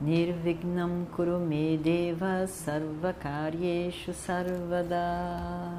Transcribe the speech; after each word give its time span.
Nirvignam 0.00 1.06
Kurume 1.06 1.76
Deva 1.76 2.46
Sarvakaryeshu 2.46 4.14
Sarvada 4.14 5.74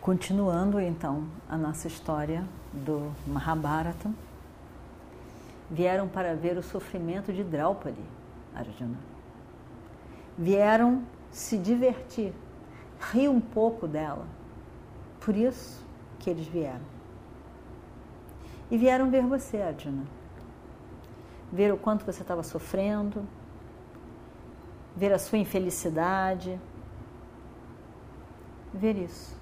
Continuando 0.00 0.78
então 0.78 1.26
a 1.48 1.56
nossa 1.56 1.88
história 1.88 2.44
do 2.72 3.10
Mahabharata, 3.26 4.08
vieram 5.68 6.06
para 6.06 6.36
ver 6.36 6.56
o 6.56 6.62
sofrimento 6.62 7.32
de 7.32 7.42
Draupadi, 7.42 8.04
Arjuna. 8.54 8.98
Vieram 10.38 11.02
se 11.32 11.58
divertir, 11.58 12.32
rir 13.12 13.28
um 13.28 13.40
pouco 13.40 13.88
dela. 13.88 14.28
Por 15.20 15.34
isso 15.34 15.84
que 16.20 16.30
eles 16.30 16.46
vieram. 16.46 16.86
E 18.70 18.78
vieram 18.78 19.10
ver 19.10 19.26
você, 19.26 19.60
Arjuna 19.60 20.04
ver 21.54 21.72
o 21.72 21.76
quanto 21.76 22.04
você 22.04 22.22
estava 22.22 22.42
sofrendo, 22.42 23.24
ver 24.96 25.12
a 25.12 25.20
sua 25.20 25.38
infelicidade, 25.38 26.60
ver 28.72 28.96
isso, 28.96 29.36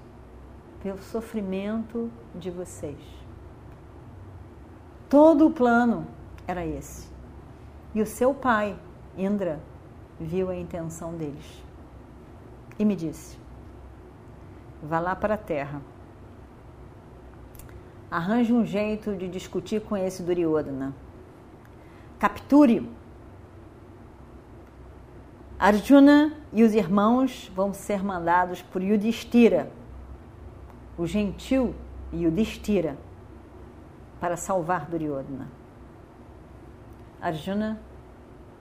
ver 0.82 0.92
o 0.92 0.98
sofrimento 0.98 2.10
de 2.34 2.50
vocês. 2.50 3.00
Todo 5.08 5.46
o 5.46 5.50
plano 5.50 6.06
era 6.46 6.66
esse. 6.66 7.10
E 7.94 8.02
o 8.02 8.06
seu 8.06 8.34
pai, 8.34 8.78
Indra, 9.16 9.58
viu 10.20 10.50
a 10.50 10.54
intenção 10.54 11.14
deles 11.14 11.64
e 12.78 12.84
me 12.84 12.94
disse: 12.94 13.38
vá 14.82 15.00
lá 15.00 15.16
para 15.16 15.34
a 15.34 15.38
terra. 15.38 15.80
Arranje 18.10 18.52
um 18.52 18.66
jeito 18.66 19.16
de 19.16 19.28
discutir 19.28 19.80
com 19.80 19.96
esse 19.96 20.22
Duryodhana 20.22 20.94
capture-o. 22.22 22.86
Arjuna 25.58 26.32
e 26.52 26.62
os 26.62 26.72
irmãos 26.72 27.50
vão 27.52 27.74
ser 27.74 28.04
mandados 28.04 28.62
por 28.62 28.80
Yudhishthira, 28.80 29.72
o 30.96 31.04
gentil 31.04 31.74
Yudhishthira, 32.12 32.96
para 34.20 34.36
salvar 34.36 34.88
Duryodhana. 34.88 35.48
Arjuna 37.20 37.80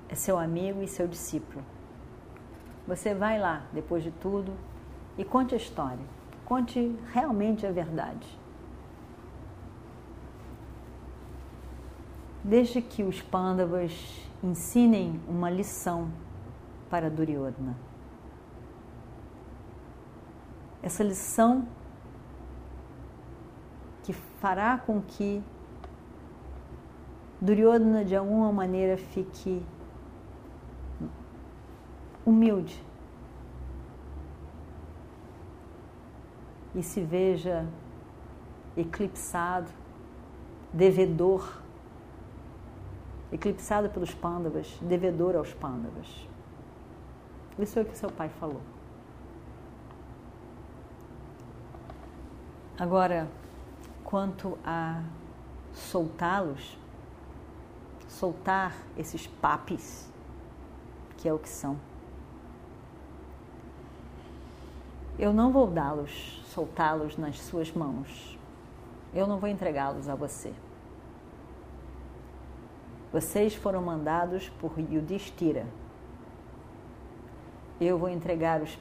é 0.09 0.15
seu 0.15 0.39
amigo 0.39 0.81
e 0.81 0.87
seu 0.87 1.07
discípulo. 1.07 1.63
Você 2.87 3.13
vai 3.13 3.37
lá, 3.37 3.61
depois 3.71 4.01
de 4.01 4.09
tudo, 4.09 4.53
e 5.19 5.23
conte 5.23 5.53
a 5.53 5.57
história. 5.57 6.03
Conte 6.45 6.97
realmente 7.13 7.67
a 7.67 7.71
verdade. 7.71 8.40
Desde 12.43 12.81
que 12.81 13.03
os 13.03 13.21
Pandavas 13.21 14.29
ensinem 14.43 15.19
uma 15.27 15.49
lição 15.49 16.11
para 16.89 17.09
Duryodhana. 17.09 17.77
Essa 20.81 21.03
lição 21.03 21.67
que 24.03 24.11
fará 24.11 24.77
com 24.79 25.01
que 25.01 25.43
Duryodhana 27.39 28.03
de 28.03 28.15
alguma 28.15 28.51
maneira 28.51 28.97
fique 28.97 29.63
humilde 32.25 32.83
e 36.73 36.81
se 36.81 37.01
veja 37.01 37.67
eclipsado, 38.75 39.69
devedor 40.73 41.60
eclipsado 43.31 43.89
pelos 43.89 44.13
pândavas, 44.13 44.67
devedor 44.81 45.35
aos 45.35 45.53
pândavas. 45.53 46.07
Isso 47.57 47.79
é 47.79 47.81
o 47.81 47.85
que 47.85 47.97
seu 47.97 48.09
pai 48.09 48.29
falou. 48.29 48.61
Agora, 52.77 53.27
quanto 54.03 54.57
a 54.65 55.03
soltá-los, 55.73 56.77
soltar 58.07 58.75
esses 58.97 59.27
papis, 59.27 60.11
que 61.17 61.27
é 61.29 61.33
o 61.33 61.39
que 61.39 61.49
são. 61.49 61.77
Eu 65.19 65.31
não 65.31 65.51
vou 65.51 65.67
dá-los, 65.67 66.41
soltá-los 66.45 67.17
nas 67.17 67.39
suas 67.39 67.71
mãos. 67.71 68.37
Eu 69.13 69.27
não 69.27 69.37
vou 69.37 69.47
entregá-los 69.47 70.09
a 70.09 70.15
você. 70.15 70.53
Vocês 73.11 73.53
foram 73.53 73.81
mandados 73.81 74.49
por 74.49 74.79
Yudhishthira. 74.79 75.65
Eu 77.79 77.97
vou 77.97 78.07
entregar 78.07 78.61
os 78.61 78.79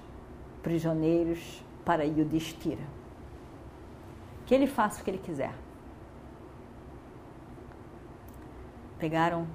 prisioneiros 0.63 1.65
para 1.85 2.05
Yudhishthira. 2.05 2.83
Que 4.47 4.55
ele 4.55 4.69
faça 4.69 5.01
o 5.01 5.05
que 5.05 5.11
ele 5.11 5.19
quiser. 5.19 5.55
Pegaram 8.99 9.47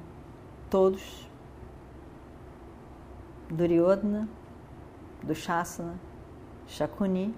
todos, 0.70 1.30
Duryodhana, 3.50 4.28
Dushasana, 5.24 5.96
Shakuni, 6.68 7.34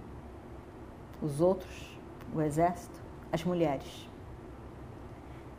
os 1.22 1.42
outros, 1.42 2.00
o 2.34 2.42
exército, 2.42 3.00
as 3.32 3.44
mulheres. 3.44 4.10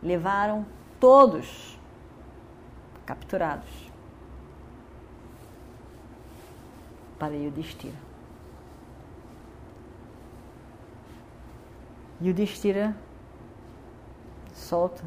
Levaram 0.03 0.67
todos 1.01 1.79
capturados 3.07 3.69
para 7.19 7.35
Yudhishthira. 7.35 7.97
Yudhishthira 12.21 12.97
solta 14.53 15.03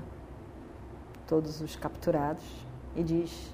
todos 1.28 1.62
os 1.62 1.75
capturados 1.75 2.44
e 2.96 3.03
diz: 3.03 3.53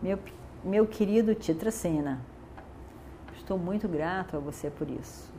Meu, 0.00 0.18
meu 0.62 0.86
querido 0.86 1.34
Titracena, 1.34 2.20
estou 3.36 3.58
muito 3.58 3.88
grato 3.88 4.36
a 4.36 4.40
você 4.40 4.70
por 4.70 4.88
isso. 4.88 5.32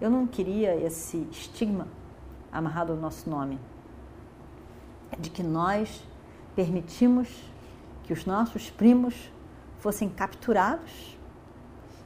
Eu 0.00 0.10
não 0.10 0.26
queria 0.26 0.74
esse 0.74 1.18
estigma 1.30 1.86
amarrado 2.50 2.92
ao 2.92 2.98
nosso 2.98 3.28
nome 3.28 3.58
de 5.18 5.30
que 5.30 5.42
nós 5.42 6.02
permitimos 6.54 7.28
que 8.04 8.12
os 8.12 8.26
nossos 8.26 8.70
primos 8.70 9.30
fossem 9.78 10.08
capturados 10.08 11.16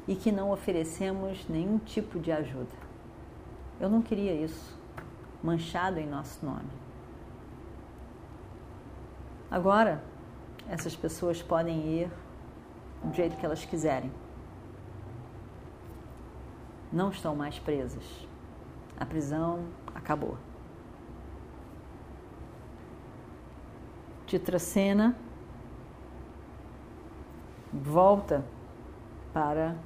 e 0.07 0.15
que 0.15 0.31
não 0.31 0.51
oferecemos 0.51 1.47
nenhum 1.49 1.79
tipo 1.79 2.19
de 2.19 2.31
ajuda. 2.31 2.77
Eu 3.81 3.89
não 3.89 4.03
queria 4.03 4.33
isso 4.33 4.79
manchado 5.43 5.99
em 5.99 6.07
nosso 6.07 6.45
nome. 6.45 6.71
Agora, 9.51 10.03
essas 10.69 10.97
pessoas 10.97 11.43
podem 11.43 12.01
ir 12.01 12.11
do 13.03 13.15
jeito 13.15 13.37
que 13.37 13.45
elas 13.45 13.65
quiserem. 13.65 14.11
Não 16.93 17.11
estão 17.11 17.35
mais 17.35 17.59
presas. 17.59 18.05
A 18.99 19.05
prisão 19.05 19.65
acabou. 19.95 20.39
Titracena 24.35 25.15
volta 27.73 28.45
para 29.33 29.77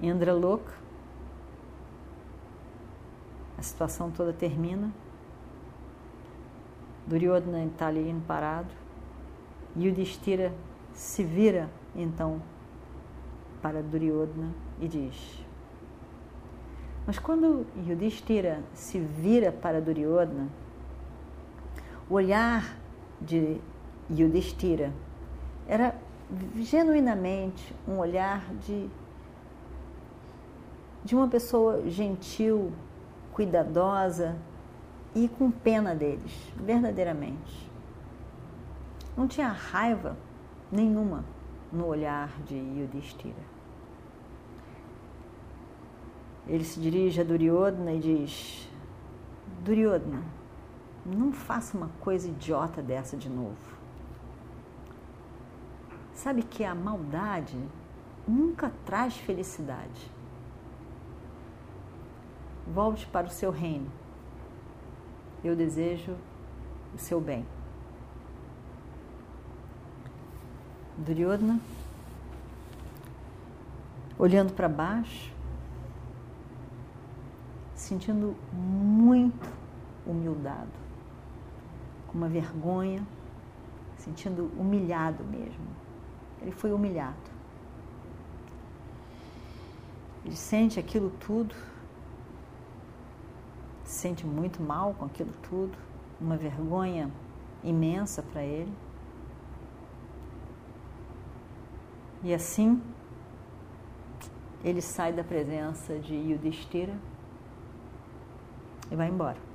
Indralok. 0.00 0.62
A 3.58 3.62
situação 3.62 4.12
toda 4.12 4.32
termina. 4.32 4.92
Duryodhana 7.04 7.64
está 7.64 7.88
ali 7.88 8.14
parado. 8.28 8.72
Yudhishthira 9.76 10.54
se 10.92 11.24
vira 11.24 11.68
então 11.96 12.40
para 13.60 13.82
Duryodhana 13.82 14.54
e 14.80 14.86
diz: 14.86 15.44
Mas 17.04 17.18
quando 17.18 17.66
Yudhishthira 17.76 18.62
se 18.72 19.00
vira 19.00 19.50
para 19.50 19.80
Duryodhana, 19.80 20.48
o 22.08 22.14
olhar 22.14 22.83
de 23.24 23.60
Yudhishthira 24.10 24.92
era 25.66 25.94
genuinamente 26.56 27.74
um 27.86 27.98
olhar 27.98 28.44
de, 28.56 28.88
de 31.04 31.14
uma 31.14 31.28
pessoa 31.28 31.88
gentil, 31.88 32.72
cuidadosa 33.32 34.36
e 35.14 35.28
com 35.28 35.50
pena 35.50 35.94
deles, 35.94 36.32
verdadeiramente. 36.56 37.70
Não 39.16 39.28
tinha 39.28 39.48
raiva 39.48 40.16
nenhuma 40.70 41.24
no 41.72 41.86
olhar 41.86 42.30
de 42.44 42.56
Yudhishthira. 42.56 43.54
Ele 46.46 46.64
se 46.64 46.78
dirige 46.78 47.20
a 47.20 47.24
Duryodhana 47.24 47.92
e 47.92 47.98
diz: 47.98 48.68
Duryodhana, 49.64 50.22
não 51.04 51.32
faça 51.32 51.76
uma 51.76 51.90
coisa 52.00 52.28
idiota 52.28 52.82
dessa 52.82 53.16
de 53.16 53.28
novo. 53.28 53.74
Sabe 56.14 56.42
que 56.42 56.64
a 56.64 56.74
maldade 56.74 57.58
nunca 58.26 58.72
traz 58.86 59.16
felicidade. 59.16 60.10
Volte 62.66 63.06
para 63.06 63.26
o 63.26 63.30
seu 63.30 63.50
reino. 63.50 63.90
Eu 65.42 65.54
desejo 65.54 66.16
o 66.94 66.98
seu 66.98 67.20
bem. 67.20 67.44
Duryodhana, 70.96 71.60
olhando 74.18 74.52
para 74.54 74.68
baixo, 74.68 75.34
sentindo 77.74 78.36
muito 78.52 79.48
humildado, 80.06 80.70
com 82.14 82.18
uma 82.18 82.28
vergonha, 82.28 83.04
sentindo 83.96 84.48
humilhado 84.56 85.24
mesmo. 85.24 85.66
Ele 86.40 86.52
foi 86.52 86.72
humilhado. 86.72 87.34
Ele 90.24 90.36
sente 90.36 90.78
aquilo 90.78 91.10
tudo, 91.10 91.54
se 93.82 93.98
sente 93.98 94.24
muito 94.24 94.62
mal 94.62 94.94
com 94.94 95.04
aquilo 95.04 95.32
tudo, 95.42 95.76
uma 96.20 96.36
vergonha 96.36 97.10
imensa 97.64 98.22
para 98.22 98.44
ele. 98.44 98.72
E 102.22 102.32
assim, 102.32 102.80
ele 104.62 104.80
sai 104.80 105.12
da 105.12 105.24
presença 105.24 105.98
de 105.98 106.14
Yudhishthira 106.14 106.94
e 108.90 108.94
vai 108.94 109.08
embora. 109.08 109.53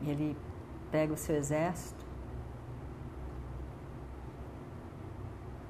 E 0.00 0.10
ele 0.10 0.36
pega 0.90 1.12
o 1.12 1.16
seu 1.16 1.36
exército 1.36 2.04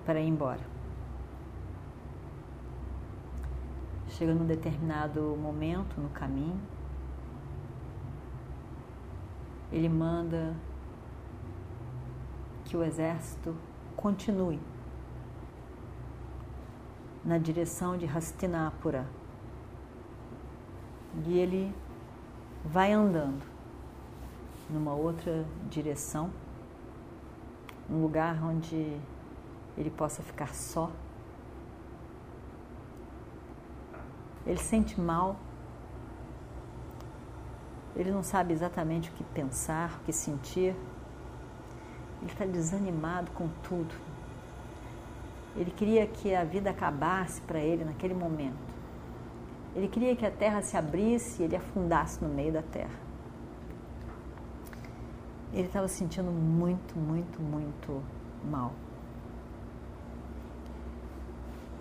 para 0.04 0.20
ir 0.20 0.28
embora. 0.28 0.60
Chega 4.08 4.34
num 4.34 4.46
determinado 4.46 5.36
momento 5.36 6.00
no 6.00 6.08
caminho, 6.08 6.60
ele 9.70 9.88
manda 9.88 10.56
que 12.64 12.76
o 12.76 12.82
exército 12.82 13.54
continue 13.94 14.60
na 17.25 17.36
direção 17.36 17.96
de 17.96 18.06
Hastinapura. 18.06 19.06
E 21.26 21.38
ele 21.38 21.75
vai 22.64 22.92
andando 22.92 23.57
numa 24.70 24.94
outra 24.94 25.44
direção, 25.68 26.30
um 27.90 28.02
lugar 28.02 28.42
onde 28.44 28.98
ele 29.76 29.90
possa 29.90 30.22
ficar 30.22 30.54
só. 30.54 30.90
Ele 34.46 34.58
sente 34.58 35.00
mal, 35.00 35.36
ele 37.96 38.10
não 38.10 38.22
sabe 38.22 38.52
exatamente 38.52 39.10
o 39.10 39.12
que 39.12 39.24
pensar, 39.24 39.98
o 40.00 40.04
que 40.04 40.12
sentir, 40.12 40.74
ele 42.20 42.30
está 42.30 42.44
desanimado 42.44 43.30
com 43.32 43.48
tudo. 43.62 43.94
Ele 45.56 45.70
queria 45.70 46.06
que 46.06 46.34
a 46.34 46.44
vida 46.44 46.70
acabasse 46.70 47.40
para 47.42 47.58
ele 47.58 47.84
naquele 47.84 48.14
momento. 48.14 48.56
Ele 49.74 49.88
queria 49.88 50.14
que 50.14 50.24
a 50.24 50.30
terra 50.30 50.62
se 50.62 50.76
abrisse 50.76 51.42
e 51.42 51.44
ele 51.44 51.56
afundasse 51.56 52.22
no 52.22 52.28
meio 52.28 52.52
da 52.52 52.62
terra. 52.62 53.07
Ele 55.52 55.66
estava 55.66 55.88
se 55.88 55.96
sentindo 55.96 56.30
muito, 56.30 56.98
muito, 56.98 57.40
muito 57.40 58.02
mal. 58.44 58.72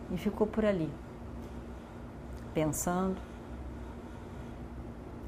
E 0.10 0.18
ficou 0.18 0.48
por 0.48 0.64
ali, 0.64 0.90
pensando, 2.54 3.18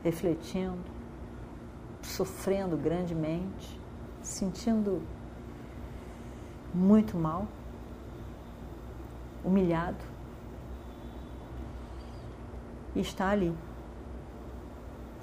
refletindo, 0.04 0.80
sofrendo 2.02 2.78
grandemente, 2.78 3.80
sentindo 4.22 5.02
muito 6.74 7.18
mal, 7.18 7.46
humilhado 9.44 10.04
e 12.96 13.02
está 13.02 13.30
ali, 13.30 13.56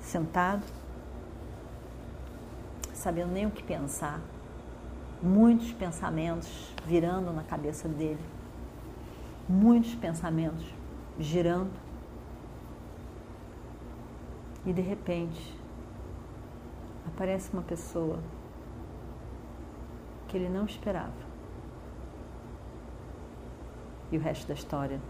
sentado, 0.00 0.64
sabendo 3.06 3.30
nem 3.30 3.46
o 3.46 3.52
que 3.52 3.62
pensar, 3.62 4.20
muitos 5.22 5.70
pensamentos 5.70 6.74
virando 6.84 7.32
na 7.32 7.44
cabeça 7.44 7.88
dele, 7.88 8.18
muitos 9.48 9.94
pensamentos 9.94 10.66
girando, 11.16 11.70
e 14.64 14.72
de 14.72 14.82
repente 14.82 15.56
aparece 17.06 17.52
uma 17.52 17.62
pessoa 17.62 18.18
que 20.26 20.36
ele 20.36 20.48
não 20.48 20.64
esperava. 20.64 21.14
E 24.10 24.18
o 24.18 24.20
resto 24.20 24.48
da 24.48 24.54
história 24.54 25.00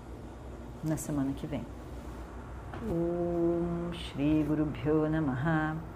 na 0.85 0.99
semana 0.99 1.33
que 1.33 1.47
vem. 1.47 1.65
Om 2.91 3.91
Shri 3.95 4.45
Guru 4.47 4.67
Bhyo 4.67 5.09
Namaha 5.09 5.96